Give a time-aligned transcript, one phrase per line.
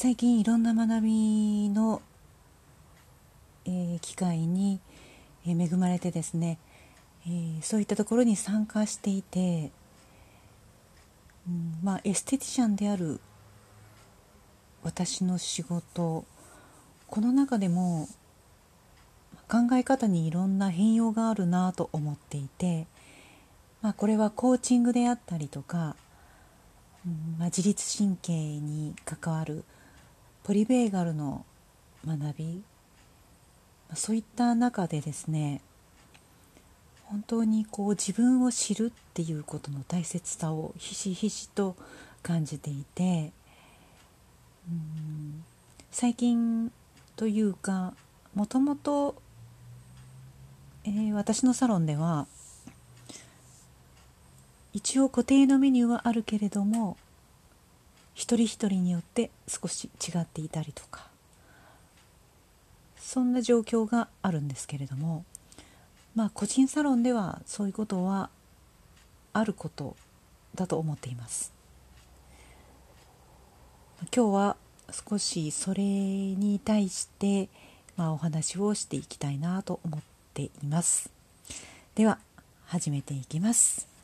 [0.00, 2.00] 最近いろんな学びの、
[3.64, 4.78] えー、機会に、
[5.44, 6.60] え、恵まれてですね、
[7.26, 9.72] えー、そういったところに参加していて、
[11.48, 13.18] うん、まあエステティシャンである
[14.84, 16.24] 私の仕事
[17.08, 18.08] この中でも
[19.48, 22.86] 考え方にいろんな変容があるなと思っていて、
[23.82, 25.96] まあ、これはコーチングであったりとか、
[27.04, 29.64] うんまあ、自律神経に関わる
[30.44, 31.44] ポリベーガルの
[32.06, 32.62] 学び？
[33.94, 35.60] そういった中でですね
[37.04, 41.74] 本当にこう自分を知るっていうことの大切さをひしひしと
[42.22, 43.32] 感じていて
[44.70, 45.42] うん
[45.90, 46.70] 最近
[47.16, 47.94] というか
[48.34, 49.14] もともと
[51.14, 52.26] 私のサロンでは
[54.74, 56.98] 一応固定のメニューはあるけれども
[58.18, 61.06] 一人一人によって少し違っていたりとか。
[62.98, 65.24] そんな状況があるんですけれども
[66.14, 68.28] まあ個人サロンではそういうことは
[69.32, 69.96] あること
[70.54, 71.52] だと思っています。
[74.14, 74.56] 今日は
[75.08, 77.48] 少しそれに対して、
[77.96, 80.00] まあ、お話をしていきたいなと思っ
[80.34, 81.10] ています。
[81.94, 82.18] では
[82.66, 83.97] 始めていきます。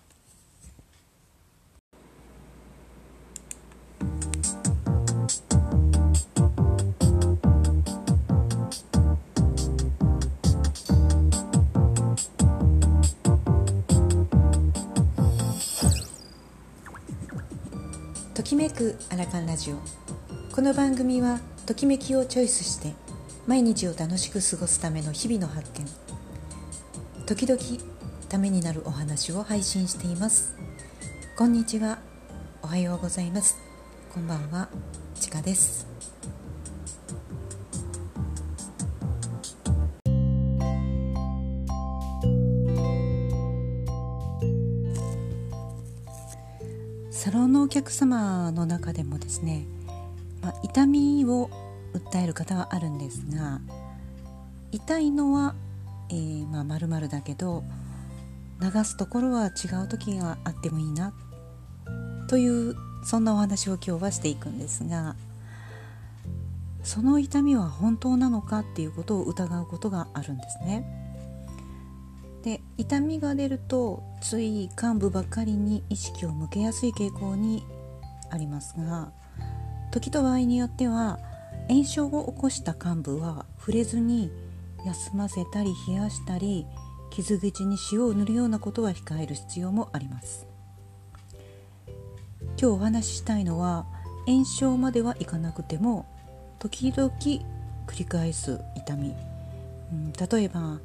[18.34, 19.76] ときめくアラカンラジオ。
[20.52, 22.92] この番組はときめきをチョイスして
[23.46, 25.86] 毎日を楽しく過ごすための日々の発見。
[27.26, 27.60] 時々
[28.28, 30.52] ためになるお話を配信しています。
[31.38, 32.00] こんにちは。
[32.60, 33.56] おはようございます。
[34.12, 34.68] こんばんは。
[35.14, 35.93] ちかです。
[47.24, 49.64] サロンのお客様の中でもですね、
[50.42, 51.48] まあ、痛みを
[51.94, 53.62] 訴える方はあるんですが
[54.72, 55.54] 痛いのは、
[56.10, 57.64] えー、まあ、丸々だけど
[58.60, 61.14] 流すところは違う時があってもいいな
[62.28, 62.76] という
[63.06, 65.16] そんなお話を今日はしていくんですが
[66.82, 71.03] その痛みは本当なのかっていうことを疑うことがあるんですね。
[72.44, 77.64] で痛みが出るとつい患部ばっかりに意識を向けやすい傾向に
[78.30, 79.12] ありますが
[79.90, 81.18] 時と場合によっては
[81.68, 84.30] 炎症を起こした患部は触れずに
[84.84, 86.66] 休ませたり冷やしたり
[87.10, 90.46] 傷口に塩を塗るようなことは控える必要もあります。
[92.60, 93.86] 今日お話ししたいのは
[94.26, 96.06] 炎症まではいかなくても
[96.58, 97.40] 時々繰
[97.98, 99.14] り返す痛み、
[99.92, 100.80] うん、例えば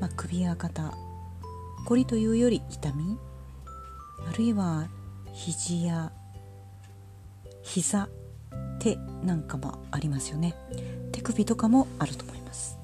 [0.00, 0.94] まあ、首や肩
[1.86, 3.18] こりというより痛み
[4.28, 4.88] あるいは
[5.32, 6.12] 肘や
[7.62, 8.08] 膝
[8.78, 10.54] 手なんかもありますよね。
[11.12, 12.78] 手首とかもあると思います。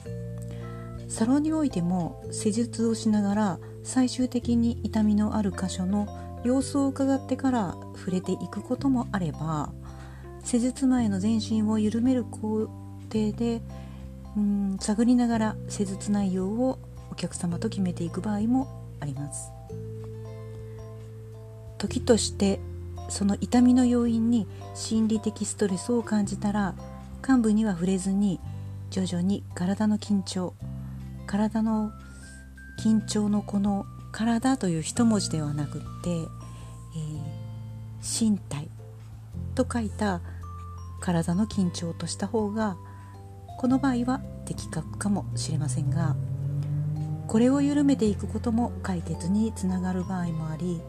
[1.09, 6.09] サロンにおいても施術をしながら最終的に痛みのある箇所の
[6.45, 9.73] 様子を伺ってから触れていくこともあれば
[10.45, 12.67] 施術前の全身を緩める工
[13.13, 13.63] 程で
[14.37, 16.79] うん探りながら施術内容を
[17.17, 18.69] 客様と決めていく場合も
[19.01, 19.51] あります。
[21.79, 22.61] 時として
[23.09, 26.75] その痛みの要因に心理的ストレスを感じたら
[27.27, 28.41] 幹部には触れずに
[28.91, 30.55] 徐々に体の緊張
[31.27, 31.93] 体の
[32.83, 38.69] 緊張のこの「体」という一文字ではなくって、えー、身体
[39.55, 40.21] と書いた
[41.01, 42.77] 体の緊張とした方が
[43.59, 46.17] この場合は的確かもしれませんが
[47.29, 50.81] これを緩めていくことも解決につながる場合もあり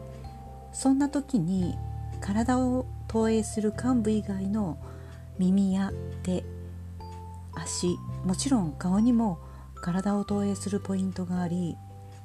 [0.72, 1.76] そんな時に
[2.20, 4.78] 体を投影する幹部以外の
[5.38, 5.92] 耳や
[6.22, 6.44] 手
[7.54, 9.38] 足もちろん顔にも
[9.76, 11.76] 体を投影するポイントがあり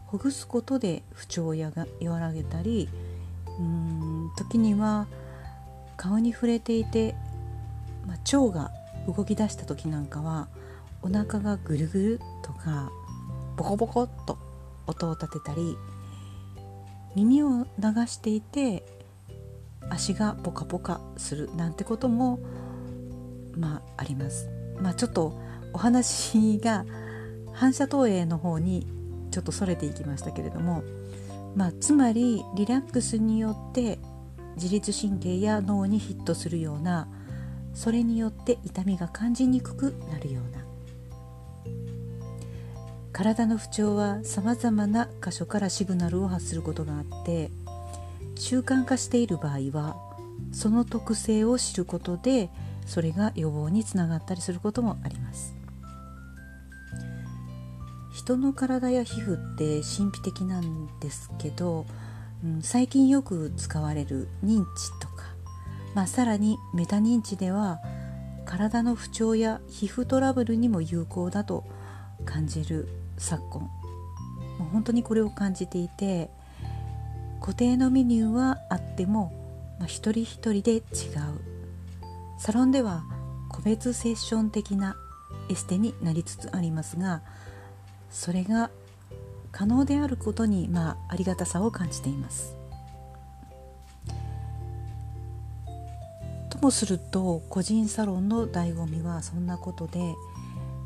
[0.05, 2.89] ほぐすことで不調を和らげたり
[3.59, 5.07] うん時には
[5.97, 7.15] 顔に触れていて、
[8.07, 8.71] まあ、腸が
[9.07, 10.47] 動き出した時なんかは
[11.01, 12.91] お腹がぐるぐるとか
[13.55, 14.37] ボコボコっと
[14.87, 15.77] 音を立てたり
[17.15, 18.83] 耳を流していて
[19.89, 22.39] 足がポカポカするなんてことも
[23.55, 24.49] まああります。
[24.79, 25.39] まあ、ちょっと
[25.73, 26.85] お話が
[27.51, 28.87] 反射投影の方に
[29.31, 30.83] ちょっとそれていきましたけれども、
[31.55, 33.99] まあ、つまりリラックスによって
[34.55, 37.07] 自律神経や脳にヒットするような
[37.73, 40.62] それによって痛みが感じにくくなるような
[43.13, 47.51] 体の不調はさまざまな箇所からシグナルを発することがあって
[48.35, 49.95] 習慣化している場合は
[50.51, 52.49] その特性を知ることで
[52.87, 55.55] それが予防につながったりすることもあります。
[58.13, 61.85] 人の体や皮膚って神秘的なんですけど、
[62.43, 65.25] うん、最近よく使われる認知とか、
[65.93, 67.79] まあ、さらにメタ認知では
[68.45, 71.65] 体の不調や皮膚トラブルにも有効だと
[72.25, 72.87] 感じる
[73.17, 73.69] 昨今も
[74.61, 76.29] う本当にこれを感じていて
[77.41, 79.33] 固定のメニューはあっても、
[79.79, 80.83] まあ、一人一人で違う
[82.39, 83.03] サロンでは
[83.49, 84.95] 個別セッション的な
[85.49, 87.21] エステになりつつありますが
[88.09, 88.69] それが
[89.51, 92.55] 可能であることに、まあ、ありがたさを感じています。
[96.49, 100.15] ともすると個人サロンの醍醐味はそんなことで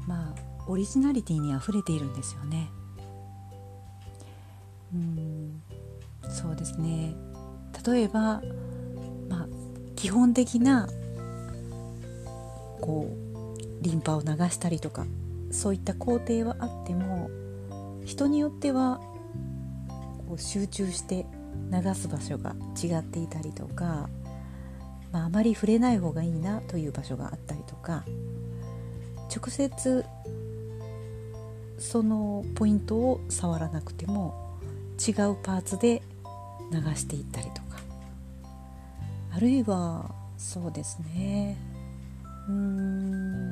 [0.06, 2.70] まあオリジナリティにあふれているんですよね。
[4.94, 5.62] うん
[6.30, 7.16] そうですね
[7.86, 8.42] 例えば、
[9.30, 9.48] まあ、
[9.96, 10.88] 基本的な
[12.82, 15.06] こうリンパを流したりとか
[15.52, 17.30] そういった工程はあっても
[18.06, 19.00] 人によっては
[20.28, 21.26] こう集中して
[21.72, 24.10] 流す場所が違っていたりとか、
[25.12, 28.04] まあ、あまり触れない方がいいなという場所があったりとか
[29.34, 30.06] 直接
[31.78, 34.58] そのポイントを触らなくても
[35.00, 36.02] 違うパーツで
[36.72, 37.78] 流していったりとか。
[39.36, 41.58] あるいはそうですね。
[42.48, 43.52] うーん、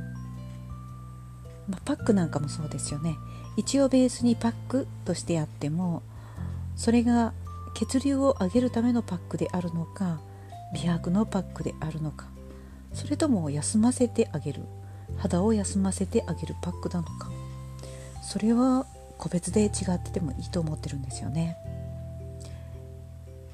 [1.67, 3.15] ま、パックなんかもそうですよね。
[3.57, 6.03] 一応ベースにパックとしてやっても
[6.75, 7.33] それが
[7.73, 10.19] 血流を上げるためのパックであるのか
[10.73, 12.27] 美白のパックであるのか
[12.93, 14.61] それとも休ませてあげる
[15.17, 17.29] 肌を休ませてあげるパックなのか。
[18.25, 18.87] それは
[19.19, 21.57] 個別で違っててもいいと思ってるんですよね。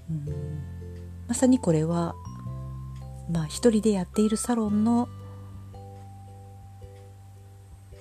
[0.10, 0.26] うん
[1.28, 2.16] まさにこれは
[3.30, 5.08] まあ一人でやっているサロンの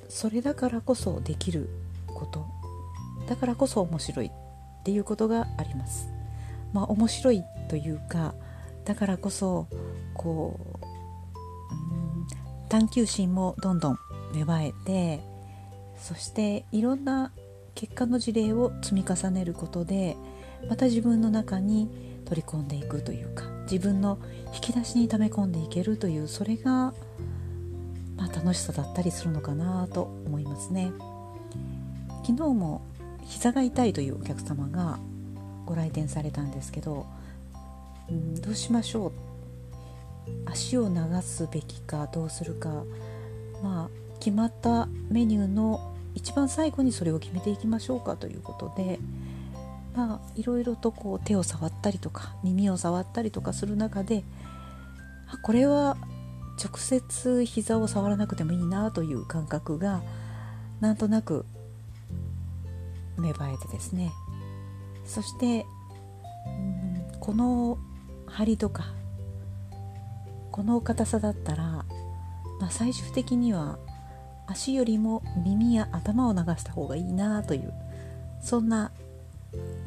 [0.08, 1.68] それだからこそできる
[2.06, 2.46] こと
[3.28, 4.30] だからこそ面白いっ
[4.84, 6.08] ていうことがあります。
[6.72, 8.34] まあ面白いというか
[8.84, 9.66] だからこそ
[10.14, 10.86] こう、
[12.62, 13.98] うん、探求心もどんどん
[14.34, 15.29] 芽生えて
[16.00, 17.32] そしていろんな
[17.74, 20.16] 結果の事例を積み重ねることで
[20.68, 21.88] また自分の中に
[22.24, 24.18] 取り込んでいくというか自分の
[24.54, 26.92] 引き出しに溜め込んでいけるというそれが、
[28.16, 30.92] まあ、楽しさだったりするのかなと思いますね。
[32.26, 32.82] 昨日も
[33.24, 34.98] 膝が痛いというお客様が
[35.66, 37.06] ご来店されたんですけど、
[38.08, 39.12] うん、どうしましょう？
[40.46, 42.84] 足を流すべきかどうするか
[43.62, 48.98] まあ決まったメニューの一番最後にそれを決めていきましょうかということで
[49.94, 54.24] まあいろいろとこう手を触ったりとか耳を触ったりとかする中で
[55.28, 55.96] あこれは
[56.62, 60.02] 直接膝を触らなくてもいいなという感覚が
[60.80, 61.44] なんとなく
[63.18, 64.12] 芽生えてですね。
[65.04, 65.66] そして
[66.46, 67.78] うんこの
[68.26, 68.84] 張りとか
[70.52, 71.64] この硬さだったら、
[72.60, 73.78] まあ、最終的には
[74.50, 77.72] 足よりも耳や頭を流した方がいいなという
[78.42, 78.90] そんな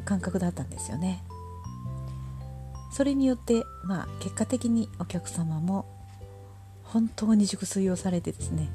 [0.05, 1.23] 感覚だったんですよね。
[2.91, 5.85] それによってまあ結果的にお客様も
[6.83, 8.69] 本当に熟睡をされてですね、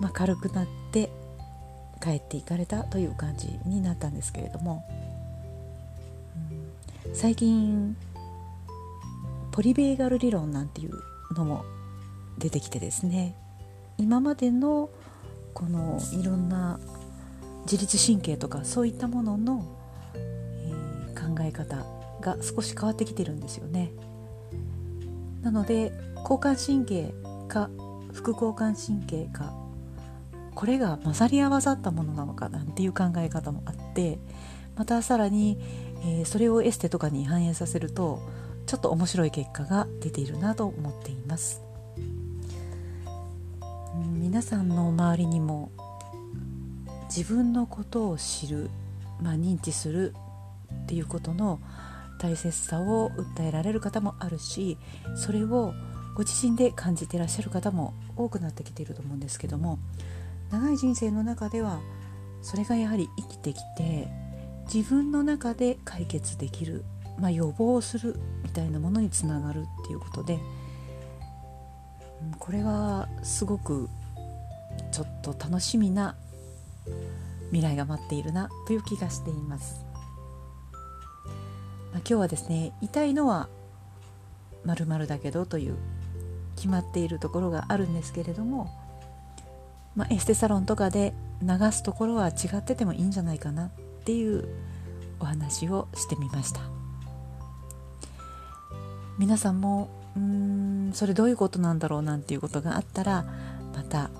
[0.00, 1.10] まあ、軽くなって
[2.00, 4.84] 帰っていかれたという感じになったんですけれども、
[7.06, 7.96] うん、最近
[9.50, 10.92] ポリベーガル理論なんていう
[11.34, 11.64] のも
[12.38, 13.34] 出てきてですね
[13.98, 14.90] 今までの
[15.54, 16.78] このいろんな
[17.62, 19.64] 自律神経とかそういったものの、
[20.14, 21.84] えー、考え方
[22.20, 23.90] が少し変わってきてるんですよね。
[25.42, 27.14] なので交感神経
[27.48, 27.70] か
[28.12, 29.54] 副交感神経か
[30.54, 34.18] これが混ざり合わさったものなのかなんていう考え方もあって
[34.74, 35.58] またさらに、
[36.02, 38.20] えー、それをエステとかに反映させると
[38.66, 41.65] ちょっと面白い結果が出ているなと思っています。
[44.36, 45.72] 皆さんの周りにも
[47.08, 48.68] 自分のことを知る、
[49.18, 50.14] まあ、認知する
[50.84, 51.58] っていうことの
[52.20, 54.76] 大切さを訴えられる方もあるし
[55.14, 55.72] それを
[56.14, 59.78] ご自身で感じてらっしゃる方も多くなってきていると思うんですけども
[60.50, 61.80] 長い人生の中では
[62.42, 64.06] それがやはり生きてきて
[64.70, 66.84] 自分の中で解決できる、
[67.18, 70.38] まあ、予防するみたいなものにつながるっていうことで
[72.38, 73.88] これはすごく
[74.92, 76.16] ちょっと楽しみな
[77.50, 79.84] 未来が待っているなという気がしています、
[80.72, 80.82] まあ、
[81.96, 83.48] 今日はですね痛いのは
[84.64, 85.76] まるだけどという
[86.56, 88.70] 決まっているところがあるんですけれども、
[89.94, 93.70] まあ、エステサロンとかで流すところは違っててもいいんじゃないかなっ
[94.04, 94.48] ていう
[95.20, 96.60] お話をしてみました。
[99.18, 103.24] 皆さんもうーんそれどういうことなんだろうなんていうことがあったら
[103.74, 104.10] また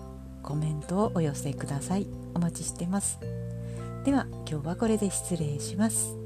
[0.47, 2.07] コメントをお寄せください。
[2.35, 3.19] お待ちしてます。
[4.05, 6.26] では今日はこれで失礼します。